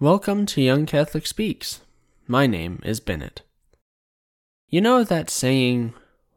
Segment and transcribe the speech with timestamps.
[0.00, 1.80] Welcome to Young Catholic Speaks.
[2.28, 3.42] My name is Bennett.
[4.68, 5.92] You know that saying,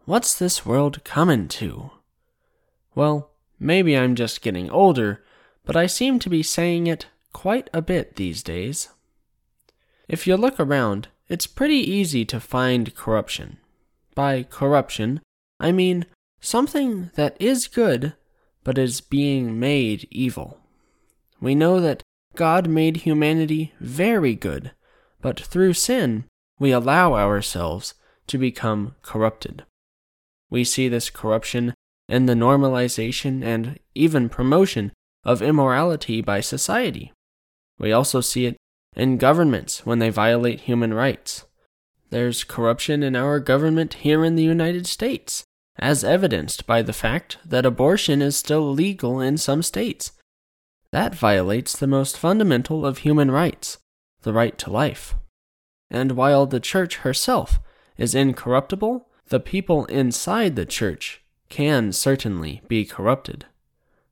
[0.05, 1.91] What's this world comin' to?
[2.95, 3.29] Well,
[3.59, 5.23] maybe I'm just getting older,
[5.63, 8.89] but I seem to be saying it quite a bit these days.
[10.07, 13.57] If you look around, it's pretty easy to find corruption.
[14.15, 15.21] By corruption,
[15.59, 16.07] I mean
[16.39, 18.13] something that is good,
[18.63, 20.57] but is being made evil.
[21.39, 22.01] We know that
[22.35, 24.71] God made humanity very good,
[25.21, 26.25] but through sin,
[26.59, 27.93] we allow ourselves
[28.27, 29.65] to become corrupted.
[30.49, 31.73] We see this corruption
[32.07, 34.91] in the normalization and even promotion
[35.23, 37.11] of immorality by society.
[37.77, 38.57] We also see it
[38.95, 41.45] in governments when they violate human rights.
[42.09, 45.43] There's corruption in our government here in the United States,
[45.79, 50.11] as evidenced by the fact that abortion is still legal in some states
[50.91, 53.77] that violates the most fundamental of human rights,
[54.23, 55.15] the right to life.
[55.89, 57.59] And while the Church herself
[57.97, 63.45] is incorruptible, the people inside the Church can certainly be corrupted.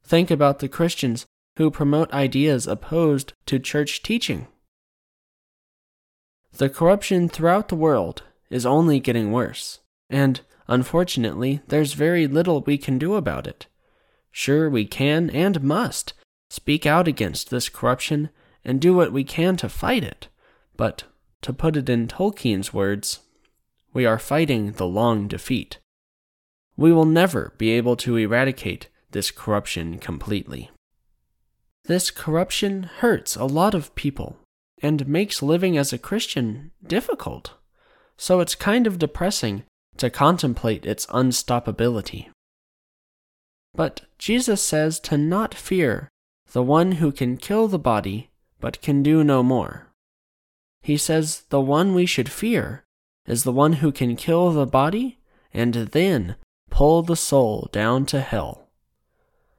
[0.03, 1.25] Think about the Christians
[1.57, 4.47] who promote ideas opposed to Church teaching.
[6.53, 12.77] The corruption throughout the world is only getting worse, and unfortunately, there's very little we
[12.77, 13.67] can do about it.
[14.31, 16.13] Sure, we can and must
[16.49, 18.29] speak out against this corruption,
[18.65, 20.27] and do what we can to fight it.
[20.75, 21.03] But,
[21.41, 23.19] to put it in Tolkien's words,
[23.93, 25.79] we are fighting the long defeat.
[26.75, 30.69] We will never be able to eradicate this corruption completely.
[31.85, 34.37] This corruption hurts a lot of people
[34.81, 37.53] and makes living as a Christian difficult.
[38.17, 39.63] So it's kind of depressing
[39.97, 42.27] to contemplate its unstoppability.
[43.73, 46.09] But Jesus says to not fear
[46.51, 49.87] the one who can kill the body, but can do no more.
[50.81, 52.83] He says the one we should fear
[53.27, 55.19] is the one who can kill the body
[55.53, 56.35] and then
[56.69, 58.69] pull the soul down to hell.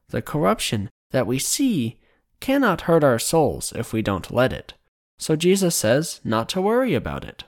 [0.08, 1.98] The corruption that we see
[2.40, 4.74] cannot hurt our souls if we don't let it,
[5.18, 7.44] so Jesus says not to worry about it.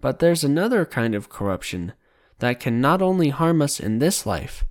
[0.00, 1.92] But there's another kind of corruption
[2.38, 4.64] that can not only harm us in this life,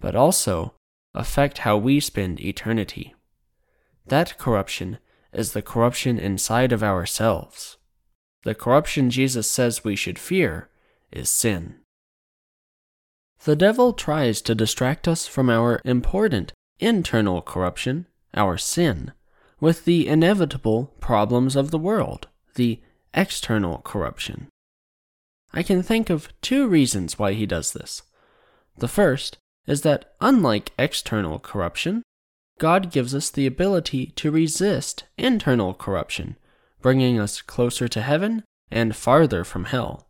[0.00, 0.74] but also
[1.14, 3.14] affect how we spend eternity.
[4.06, 4.98] That corruption
[5.32, 7.76] is the corruption inside of ourselves.
[8.44, 10.68] The corruption Jesus says we should fear
[11.10, 11.76] is sin.
[13.44, 19.12] The devil tries to distract us from our important internal corruption, our sin,
[19.60, 22.80] with the inevitable problems of the world, the
[23.14, 24.48] external corruption.
[25.52, 28.02] I can think of two reasons why he does this.
[28.78, 32.02] The first is that unlike external corruption,
[32.58, 36.36] God gives us the ability to resist internal corruption,
[36.80, 40.08] bringing us closer to heaven and farther from hell.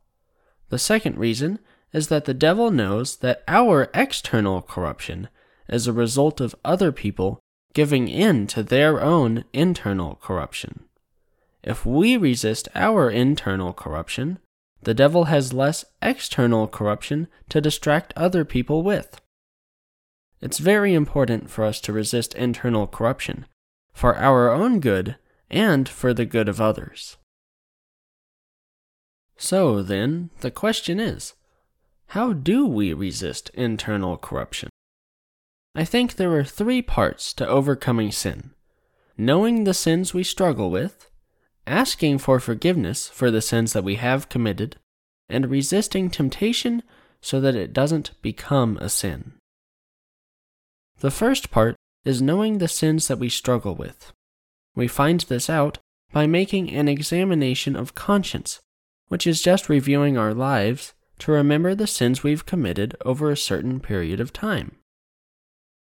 [0.68, 1.58] The second reason
[1.92, 5.28] is that the devil knows that our external corruption
[5.68, 7.40] is a result of other people
[7.74, 10.84] giving in to their own internal corruption.
[11.62, 14.38] If we resist our internal corruption,
[14.82, 19.21] the devil has less external corruption to distract other people with.
[20.42, 23.46] It's very important for us to resist internal corruption,
[23.94, 25.16] for our own good
[25.50, 27.16] and for the good of others.
[29.36, 31.34] So, then, the question is
[32.08, 34.68] how do we resist internal corruption?
[35.74, 38.50] I think there are three parts to overcoming sin
[39.16, 41.10] knowing the sins we struggle with,
[41.66, 44.76] asking for forgiveness for the sins that we have committed,
[45.28, 46.82] and resisting temptation
[47.20, 49.32] so that it doesn't become a sin.
[51.02, 51.74] The first part
[52.04, 54.12] is knowing the sins that we struggle with.
[54.76, 55.78] We find this out
[56.12, 58.60] by making an examination of conscience,
[59.08, 63.80] which is just reviewing our lives to remember the sins we've committed over a certain
[63.80, 64.76] period of time.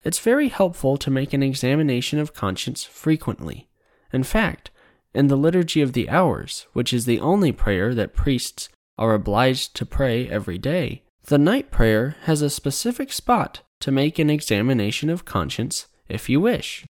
[0.05, 3.69] It's very helpful to make an examination of conscience frequently.
[4.11, 4.71] In fact,
[5.13, 9.77] in the Liturgy of the Hours, which is the only prayer that priests are obliged
[9.77, 15.11] to pray every day, the night prayer has a specific spot to make an examination
[15.11, 16.87] of conscience if you wish.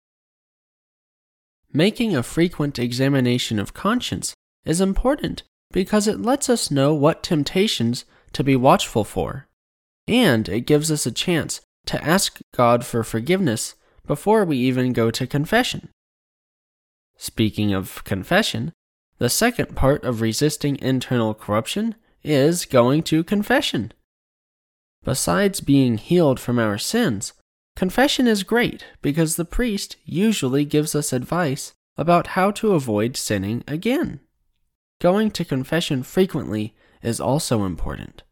[1.72, 5.42] Making a frequent examination of conscience is important
[5.72, 9.48] because it lets us know what temptations to be watchful for,
[10.08, 13.74] and it gives us a chance to ask God for forgiveness
[14.06, 15.90] before we even go to confession.
[17.18, 18.72] Speaking of confession,
[19.18, 23.94] the second part of resisting internal corruption is going to confession.
[25.04, 27.34] Besides being healed from our sins,
[27.76, 33.64] confession is great because the priest usually gives us advice about how to avoid sinning
[33.68, 34.22] again.
[35.02, 38.24] Going to confession frequently is also important.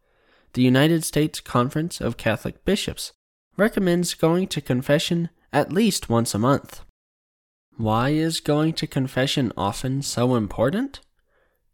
[0.53, 3.11] The United States Conference of Catholic Bishops
[3.57, 6.81] recommends going to confession at least once a month.
[7.77, 11.01] Why is going to confession often so important?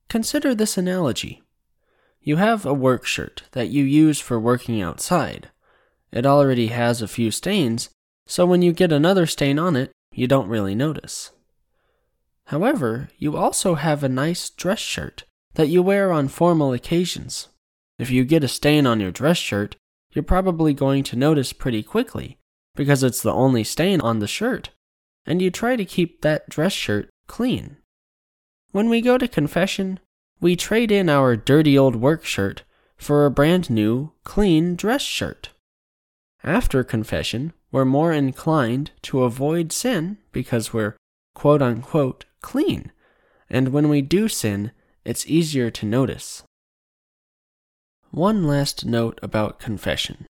[0.10, 1.42] Consider this analogy.
[2.28, 5.50] You have a work shirt that you use for working outside.
[6.12, 7.88] It already has a few stains,
[8.26, 11.32] so when you get another stain on it, you don't really notice.
[12.48, 17.48] However, you also have a nice dress shirt that you wear on formal occasions.
[17.98, 19.78] If you get a stain on your dress shirt,
[20.12, 22.40] you're probably going to notice pretty quickly
[22.76, 24.72] because it's the only stain on the shirt,
[25.26, 27.78] and you try to keep that dress shirt clean.
[28.74, 30.02] When we go to confession,
[30.40, 32.64] we trade in our dirty old work shirt
[32.98, 35.50] for a brand new, clean dress shirt.
[36.44, 40.96] After confession, we're more inclined to avoid sin because we're
[41.34, 42.92] quote unquote clean,
[43.50, 44.72] and when we do sin,
[45.04, 46.44] it's easier to notice.
[48.12, 50.26] One last note about confession.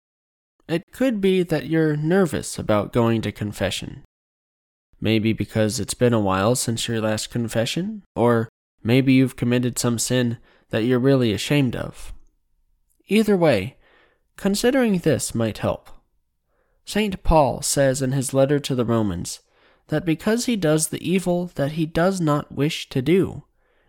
[0.67, 4.03] It could be that you're nervous about going to confession.
[4.99, 8.49] Maybe because it's been a while since your last confession, or
[8.85, 10.37] maybe you've committed some sin
[10.69, 12.13] that you're really ashamed of.
[13.07, 13.77] Either way,
[14.37, 15.89] considering this might help.
[16.85, 17.23] St.
[17.23, 19.39] Paul says in his letter to the Romans
[19.87, 23.43] that because he does the evil that he does not wish to do,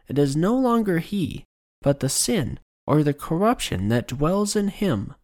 [0.08, 1.44] it is no longer he,
[1.82, 5.14] but the sin or the corruption that dwells in him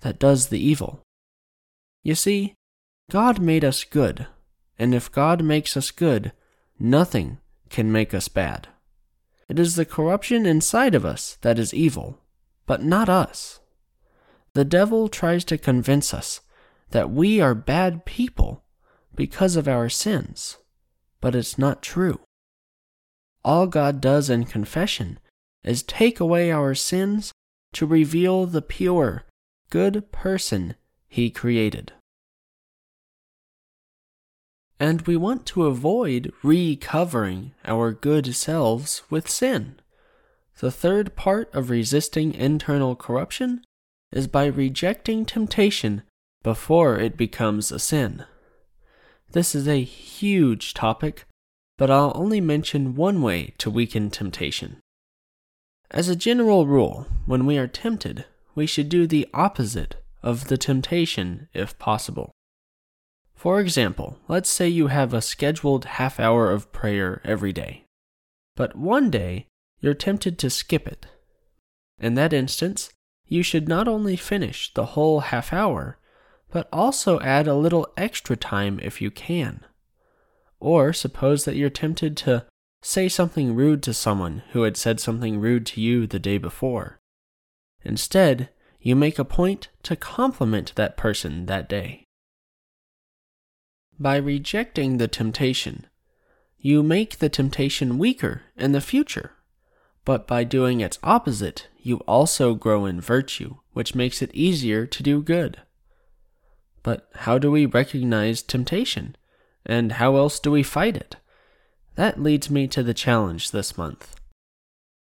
[0.00, 1.02] that does the evil.
[2.02, 2.54] You see,
[3.10, 4.26] God made us good,
[4.78, 6.32] and if God makes us good,
[6.78, 7.38] nothing
[7.68, 8.68] can make us bad.
[9.48, 12.20] It is the corruption inside of us that is evil,
[12.66, 13.60] but not us.
[14.52, 16.40] The devil tries to convince us
[16.90, 18.64] that we are bad people
[19.14, 20.58] because of our sins,
[21.20, 22.20] but it's not true.
[23.44, 25.18] All God does in confession
[25.64, 27.32] is take away our sins
[27.72, 29.24] to reveal the pure,
[29.70, 30.74] good person
[31.08, 31.92] He created.
[34.80, 39.80] And we want to avoid recovering our good selves with sin.
[40.60, 43.62] The third part of resisting internal corruption
[44.12, 46.02] is by rejecting temptation
[46.42, 48.24] before it becomes a sin.
[49.32, 51.24] This is a huge topic,
[51.76, 54.78] but I'll only mention one way to weaken temptation.
[55.90, 58.24] As a general rule, when we are tempted,
[58.54, 62.32] we should do the opposite of the temptation if possible.
[63.38, 67.84] For example, let's say you have a scheduled half hour of prayer every day,
[68.56, 69.46] but one day
[69.80, 71.06] you're tempted to skip it.
[72.00, 72.90] In that instance,
[73.28, 75.98] you should not only finish the whole half hour,
[76.50, 79.64] but also add a little extra time if you can.
[80.58, 82.44] Or suppose that you're tempted to
[82.82, 86.98] say something rude to someone who had said something rude to you the day before.
[87.84, 88.48] Instead,
[88.80, 92.07] you make a point to compliment that person that day.
[94.00, 95.86] By rejecting the temptation,
[96.60, 99.32] you make the temptation weaker in the future.
[100.04, 105.02] But by doing its opposite, you also grow in virtue, which makes it easier to
[105.02, 105.62] do good.
[106.82, 109.16] But how do we recognize temptation?
[109.66, 111.16] And how else do we fight it?
[111.96, 114.14] That leads me to the challenge this month.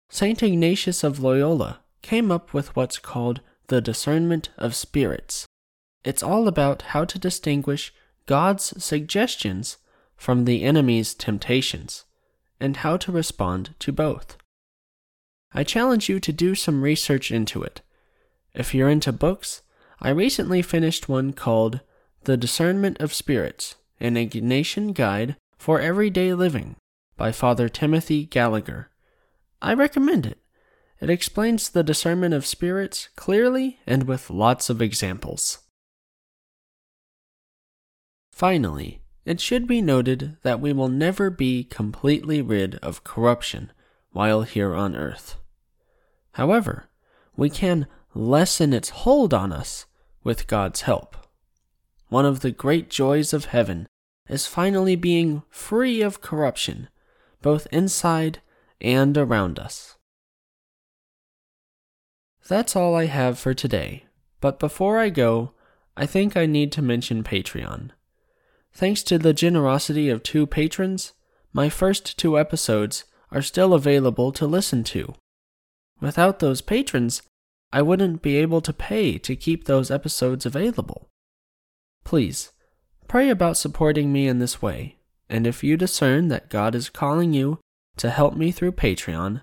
[0.09, 0.41] St.
[0.43, 5.47] Ignatius of Loyola came up with what's called the discernment of spirits.
[6.05, 7.93] It's all about how to distinguish
[8.27, 9.77] God's suggestions
[10.17, 12.05] from the enemy's temptations,
[12.59, 14.37] and how to respond to both.
[15.53, 17.83] I challenge you to do some research into it.
[18.55, 19.63] If you're into books,
[20.01, 21.81] I recently finished one called
[22.25, 26.77] The Discernment of Spirits An Ignatian Guide for Everyday Living
[27.17, 28.91] by Father Timothy Gallagher.
[29.61, 30.39] I recommend it.
[31.01, 35.59] It explains the discernment of spirits clearly and with lots of examples.
[38.35, 43.71] Finally, it should be noted that we will never be completely rid of corruption
[44.11, 45.37] while here on earth.
[46.33, 46.89] However,
[47.37, 49.87] we can lessen its hold on us
[50.25, 51.17] with God's help.
[52.09, 53.87] One of the great joys of heaven
[54.29, 56.89] is finally being free of corruption
[57.41, 58.41] both inside
[58.81, 59.97] and around us.
[62.49, 64.07] That's all I have for today,
[64.41, 65.53] but before I go,
[65.97, 67.93] I think I need to mention Patreon.
[68.75, 71.13] Thanks to the generosity of two patrons,
[71.53, 75.15] my first two episodes are still available to listen to.
[76.01, 77.23] Without those patrons,
[77.73, 81.09] I wouldn't be able to pay to keep those episodes available.
[82.05, 82.53] Please,
[83.07, 87.33] pray about supporting me in this way And if you discern that God is calling
[87.33, 87.59] you
[87.97, 89.43] to help me through Patreon,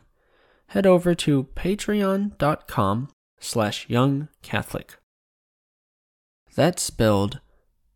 [0.68, 3.10] head over to patreon.com
[3.40, 4.92] slash youngcatholic.
[6.56, 7.40] That's spelled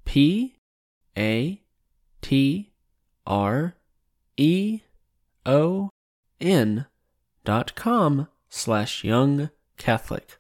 [0.06, 0.55] P
[1.18, 1.62] A
[2.22, 2.72] T
[3.26, 3.76] R
[4.38, 4.82] E
[5.46, 5.90] O
[6.40, 6.86] N
[7.44, 10.38] dot com slash young Catholic.